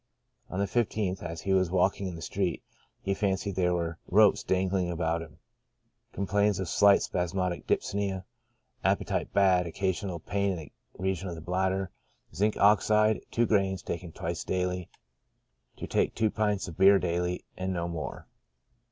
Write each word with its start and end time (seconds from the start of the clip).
On 0.49 0.57
the 0.59 0.65
15th, 0.65 1.21
as 1.21 1.41
he 1.41 1.53
was 1.53 1.69
walk 1.69 2.01
ing 2.01 2.07
in 2.07 2.15
the 2.15 2.23
street, 2.23 2.63
he 3.03 3.13
fancied 3.13 3.55
there 3.55 3.75
were 3.75 3.99
ropes 4.07 4.41
dangling 4.41 4.89
about 4.89 5.21
him; 5.21 5.37
complains 6.11 6.59
of 6.59 6.67
slight 6.69 7.03
spasmodic 7.03 7.67
dyspnoea. 7.67 8.23
Appetite 8.83 9.31
bad, 9.31 9.67
occasional 9.67 10.17
pain 10.19 10.53
in 10.53 10.57
the 10.57 10.71
region 10.97 11.27
of 11.29 11.35
the 11.35 11.39
bladder. 11.39 11.91
Zinc. 12.33 12.57
Ox., 12.57 12.87
gr.ij, 12.87 13.17
bis 13.29 14.43
die. 14.63 14.87
To 15.75 15.85
take 15.87 16.15
two 16.15 16.31
pints 16.31 16.67
of 16.67 16.79
beer 16.79 16.97
daily, 16.97 17.45
and 17.55 17.71
no 17.71 17.87
more. 17.87 18.25